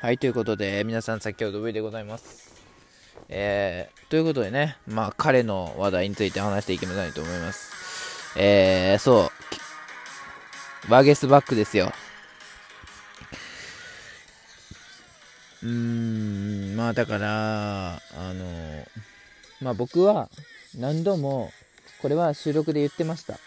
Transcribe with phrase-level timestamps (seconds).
[0.00, 2.54] はい、ということで、皆さん先ほど上でございます。
[3.28, 8.32] えー、ということでね、まあ、彼の話題について話していきたいと思います。
[8.34, 9.30] えー、そ
[10.88, 11.92] う、ワゲスバックですよ。
[15.62, 18.00] うーん、まあ、だから、あ
[18.32, 18.86] の、
[19.60, 20.30] まあ、僕は
[20.78, 21.52] 何度も、
[22.00, 23.38] これは収録で言ってました。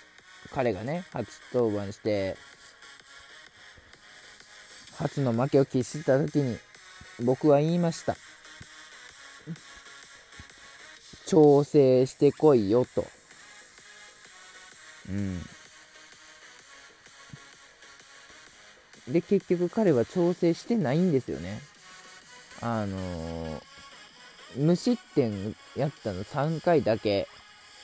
[0.53, 2.37] 彼がね、初登板して、
[4.97, 6.57] 初の負けを喫した時に
[7.23, 8.15] 僕は言いました。
[11.25, 13.05] 調整してこいよと。
[15.09, 15.41] うん。
[19.07, 21.59] で結局彼は調整してないんですよね。
[22.61, 23.61] あのー
[24.55, 27.27] 無失点やったの3回だけ、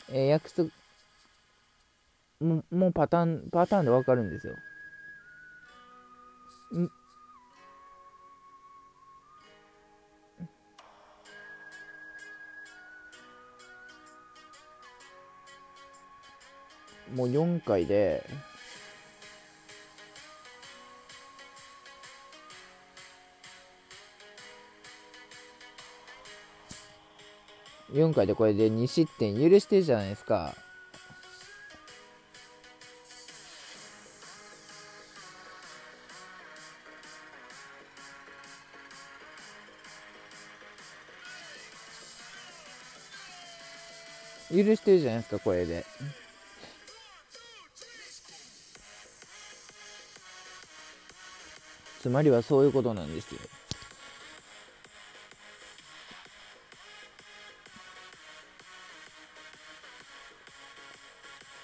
[0.09, 0.69] えー約束
[2.39, 4.53] ももうパターンパターンで分かるんですよ。
[17.15, 18.23] もう4回で
[27.91, 30.53] 4回でこれで2失点許してるじゃないですか。
[44.51, 45.85] 許してるじゃないですかこれで。
[52.01, 53.39] つまりはそういうことなんですよ。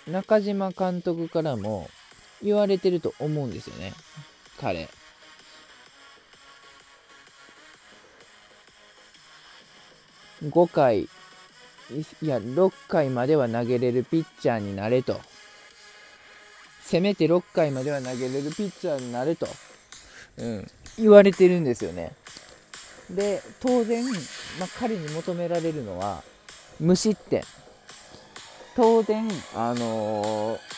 [0.08, 1.90] 中島監督からも
[2.44, 3.94] 言われてると思うんですよね。
[4.60, 4.88] 彼。
[10.44, 11.08] 5回
[12.22, 15.20] いや6回までは投げれるピッチャーになれと。
[16.82, 19.48] せめて6回までは投げれるピッチャーになれと、
[20.38, 22.14] うん、言われてるんですよね。
[23.10, 24.04] で当然、
[24.60, 26.24] まあ、彼に求められるのは
[26.80, 27.44] 無失点
[28.76, 30.76] 当然あのー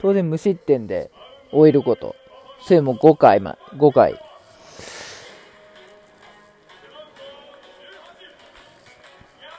[0.00, 1.10] 当然無失点で
[1.50, 2.14] 終えること。
[2.62, 4.20] それも5回ま5回。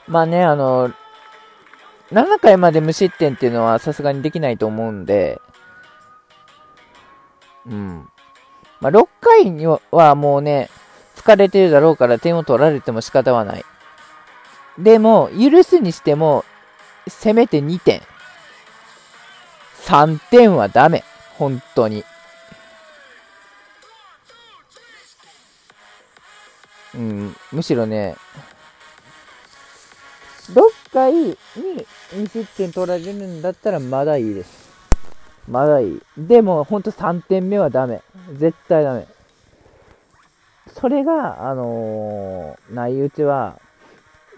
[0.08, 0.90] まあね、あの、
[2.12, 5.40] 7回まで無失点っていうのはさすがにできないと思うんで、
[7.70, 8.10] うん。
[8.82, 10.70] まあ、6回にはもうね、
[11.16, 13.66] 疲れてるだろうから点を取られても仕方はない。
[14.78, 16.46] でも、許すにしても、
[17.08, 18.02] せめて2点。
[19.86, 21.04] 3点はダメ。
[21.38, 22.04] 本当に。
[26.96, 28.16] うん、むしろね、
[30.50, 31.38] 6回に
[32.14, 34.69] 2失点取られるんだったらまだいいです。
[35.50, 36.02] まだいい。
[36.18, 38.02] でも、ほんと3点目はダメ。
[38.34, 39.08] 絶対ダメ。
[40.68, 43.60] それが、あのーないうちは、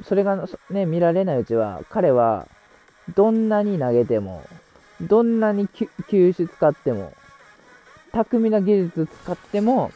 [0.04, 2.48] それがね、見られないうちは、彼は、
[3.14, 4.42] どんなに投げても、
[5.02, 7.14] どんなに球種使っても、
[8.14, 9.92] 巧みな技術使っても、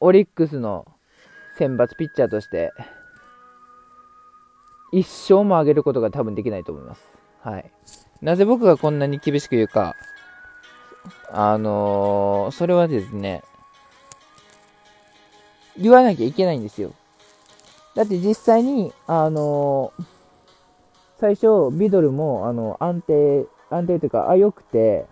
[0.00, 0.86] オリックスの
[1.58, 2.72] 選抜ピッチャーとして、
[4.92, 7.19] 一生も上げることが多分できないと思います。
[7.42, 7.70] はい。
[8.20, 9.96] なぜ僕がこんなに厳しく言うか、
[11.30, 13.42] あのー、それはですね、
[15.76, 16.92] 言わなきゃいけないんですよ。
[17.94, 20.04] だって実際に、あのー、
[21.18, 25.06] 最初、ビドルも、あの、安定、安定というか、あ、良くて、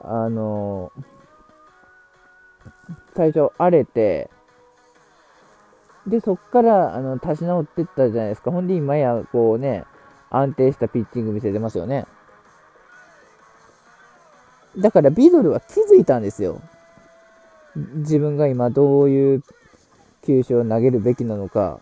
[0.00, 1.04] あのー、
[3.16, 4.30] 最初荒れて、
[6.06, 8.50] で、そっから、あの、立ち直ってったじゃないですか。
[8.50, 9.84] ほんで、今や、こうね、
[10.38, 12.06] 安定したピッチング見せてますよね。
[14.78, 16.60] だから、ビドルは気づいたんですよ。
[17.74, 19.42] 自分が今、どういう
[20.24, 21.80] 球種を投げるべきなのか、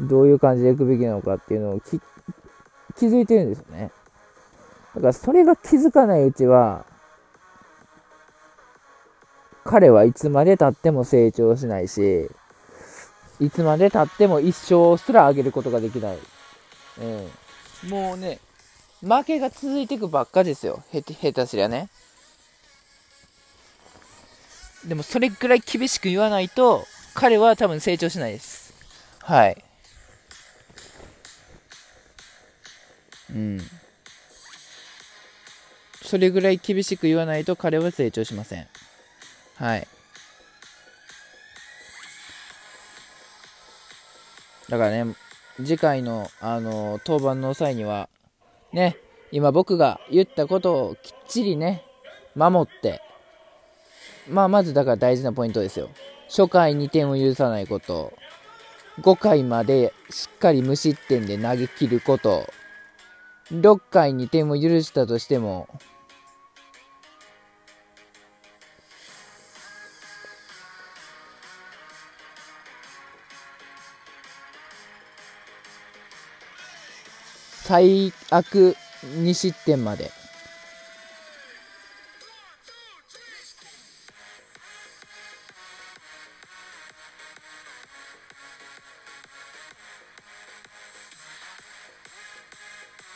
[0.00, 2.00] どういう感じでいくべきなのかっていうのを気
[3.06, 3.90] づいてるんですよね。
[4.94, 6.86] だから、それが気づかないうちは、
[9.64, 12.30] 彼はいつまで経っても成長しないし、
[13.40, 16.18] いつまで経っても一生すら上げることができない。
[17.00, 17.88] うん。
[17.90, 18.38] もうね、
[19.02, 20.82] 負けが続いていくばっかですよ。
[20.92, 21.88] へ下手すりゃね。
[24.86, 28.74] でもそれぐらい厳しく言わないと、彼は多分成長しないです。
[29.20, 29.64] はい。
[36.02, 38.68] そそれぐらい厳しく言わないと彼は成長しません。
[39.56, 39.88] はい。
[44.68, 45.16] だからね、
[45.56, 48.08] 次回の、あの、登板の際には、
[48.72, 48.96] ね、
[49.30, 51.84] 今僕が言ったことをきっちりね、
[52.34, 53.00] 守って、
[54.28, 55.88] まあ、まずだから大事なポイントですよ。
[56.28, 58.12] 初回2点を許さないこと。
[59.00, 62.48] 5回までしっかり無失点で投げ切ること。
[63.52, 65.68] 6回に点を許したとしても、
[77.74, 78.76] 最悪
[79.16, 80.12] 2失点まで。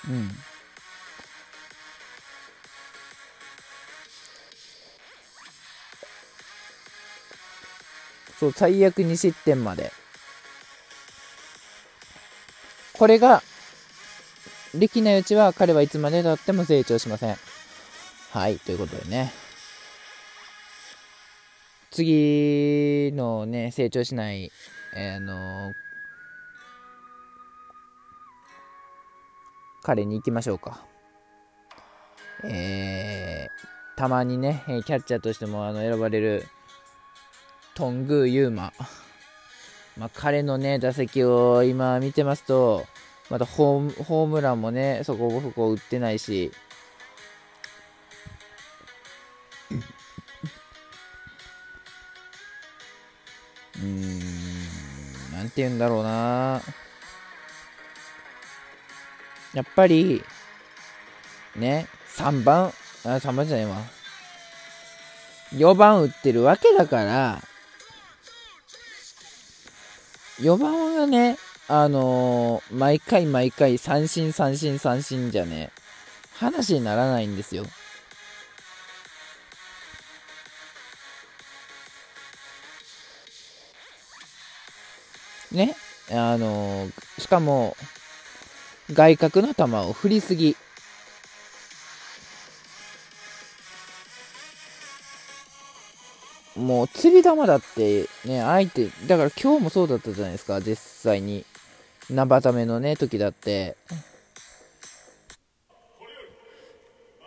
[0.08, 0.30] うん。
[8.40, 9.92] そう、最悪2失点まで。
[12.94, 13.44] これが、
[14.74, 17.36] できないうちは彼はいつまでたっても成長しません。
[18.32, 19.32] はい、ということでね。
[21.90, 24.52] 次のね、成長しない、
[24.94, 25.72] えー、あの
[29.82, 30.84] 彼に行きましょうか。
[32.44, 36.46] えー、たまにね、キャッチャーとしてもあの選ばれる
[37.74, 38.72] トングー・ユーマ。
[39.96, 42.86] まあ、彼のね、打席を今見てますと、
[43.30, 46.50] またホーホームランもね、そこそこ打ってないし、
[53.76, 54.18] うーん、
[55.32, 56.62] なんて言うんだろうな。
[59.54, 60.24] やっぱり、
[61.56, 61.86] ね、
[62.16, 62.72] 3番、
[63.04, 63.76] あ、3番じゃないわ。
[65.54, 67.42] 4番打ってるわけだから、
[70.40, 71.36] 4番がね、
[71.70, 75.70] あのー、毎回毎回三振三振三振じゃね、
[76.32, 77.66] 話にならないんですよ。
[85.52, 85.76] ね、
[86.10, 87.76] あのー、しかも、
[88.90, 90.56] 外角の球を振りすぎ。
[96.56, 101.44] もう釣り玉だってね、相手、だから今日もそうだったじゃないですか、実際に。
[102.10, 103.76] 生ためのね、時だって。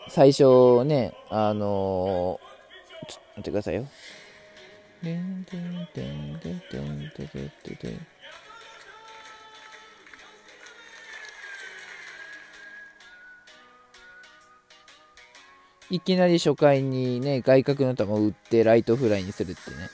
[0.10, 3.88] 最初ね、あのー、ちょっと待ってくださいよ。
[15.89, 19.89] いきなり初回にね、外角の球を打ってライトフライにするってね。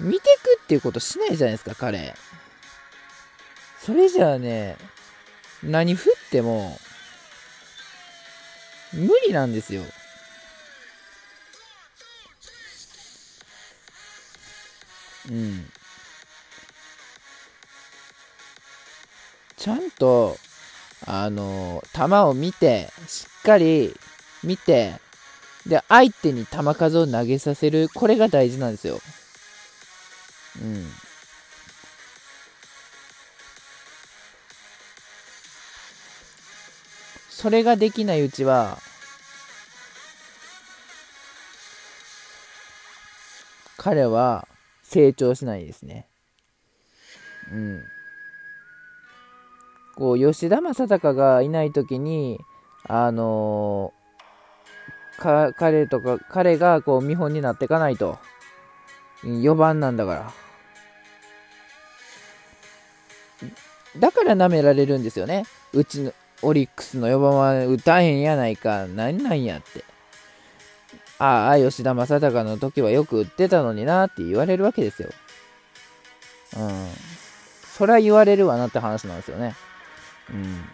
[0.00, 2.14] 見てくっていうことしないじゃないですか、彼。
[3.84, 4.76] それじゃあね、
[5.64, 6.78] 何振っても、
[8.92, 9.82] 無理なんですよ。
[15.30, 15.66] うん。
[19.56, 20.36] ちゃんと、
[21.06, 23.94] あの、球を見て、しっかり
[24.44, 24.94] 見て、
[25.66, 27.88] で、相手に球数を投げさせる。
[27.92, 29.00] これが大事なんですよ。
[30.60, 30.88] うん。
[37.42, 38.78] それができないうちは、
[43.76, 44.46] 彼は
[44.84, 46.06] 成長しないですね。
[47.50, 47.82] うん。
[49.96, 52.38] こう、吉田正尚がいないときに、
[52.86, 53.92] あの
[55.18, 58.20] か彼とか、彼がこう見本になっていかないと。
[59.24, 60.32] 4番なんだから。
[63.98, 65.42] だから舐められるんですよね。
[65.72, 68.86] うちの、オリックスの4番は打たへんやないか。
[68.86, 69.84] 何なんやって。
[71.18, 75.10] ああ、吉田正尚の時はよく打ってたのになって言われるわけですよ。
[76.58, 76.88] うん。
[77.76, 79.54] それは言われるわなって話なんですよね。
[80.30, 80.64] うん。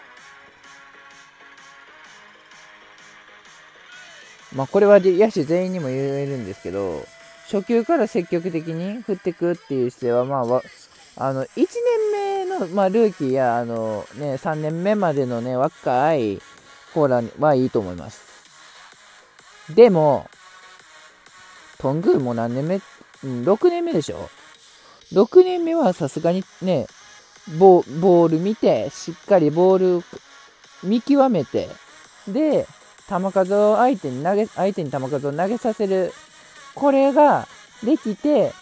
[4.55, 7.05] まあ、これは野手全員にも言えるんですけど、
[7.51, 10.63] 初球から積極的に振ってくっていう姿勢は、まあ、
[11.17, 11.67] あの、1年
[12.13, 12.28] 目
[12.67, 16.41] まあ、ルーキーや、あの、ね、3年目までのね、若い
[16.95, 18.29] コーラはいいと思います。
[19.75, 20.29] でも、
[21.79, 22.81] トングーも何年目、
[23.25, 24.29] うん、6年目でしょ
[25.13, 26.87] ?6 年目はさすがにね、
[27.57, 30.05] ボール見て、しっかりボール
[30.83, 31.69] 見極めて、
[32.27, 32.67] で、
[33.09, 36.13] 球数を相手に投げ、相手に球数を投げさせる、
[36.75, 37.47] これが
[37.83, 38.53] できて、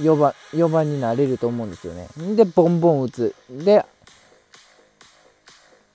[0.00, 2.08] 4番、4番になれると思うんですよね。
[2.34, 3.34] で、ボンボン打つ。
[3.50, 3.84] で、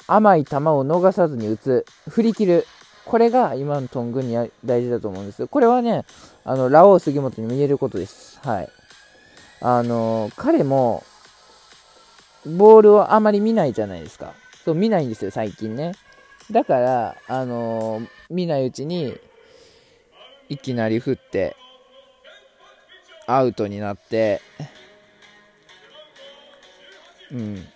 [0.08, 1.86] 甘い球を逃さずに打つ。
[2.10, 2.68] 振り切る。
[3.06, 4.36] これが今のトングに
[4.66, 5.48] 大事だと思うんですよ。
[5.48, 6.06] これはね、
[6.44, 8.39] あの、ラオウ杉本にも言えることです。
[8.44, 8.70] はい。
[9.62, 11.04] あの、彼も、
[12.46, 14.34] ボールをあまり見ないじゃないですか。
[14.63, 15.94] そう、見ないんですよ、最近ね。
[16.51, 19.18] だから、あの見ないうちに、
[20.50, 21.58] いきなり振って、
[23.27, 24.41] アウトになって、
[27.31, 27.67] うん。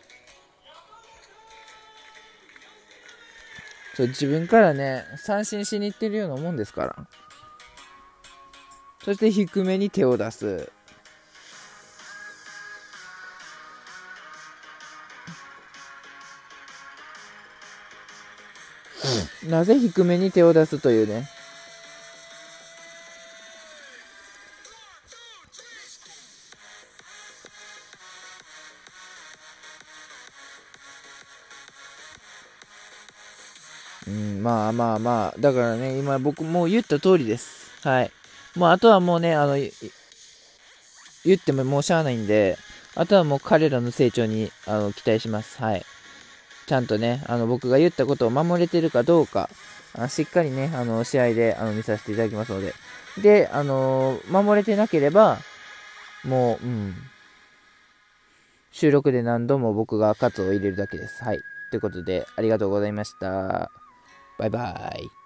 [3.96, 6.96] そう自分からね、三振しに行ってるようなもんですから。
[9.03, 10.72] そして低めに手を出す。
[19.43, 21.27] なぜ低めに手を出すというね。
[34.42, 37.72] まあまあまあ、だからね、今僕もう言った通りです。
[37.88, 38.12] はい。
[38.56, 39.72] もうあとはもうね、あの、言
[41.36, 42.58] ってももうしゃあないんで、
[42.96, 45.62] あとはもう彼らの成長にあの期待します。
[45.62, 45.86] はい。
[46.66, 49.50] ちゃんとね、あの僕が言ったことを守れてるかどうか、
[49.94, 52.74] あしっかりね、あの試合であの見させていただきますので。
[53.22, 55.38] で、あの守れてなければ、
[56.24, 56.96] もう、うん。
[58.72, 61.24] 収録で何度も僕がカツを入れるだけです。
[61.24, 61.42] はい。
[61.72, 63.72] ということで、ありがとうございました。
[64.42, 65.21] バイバイ。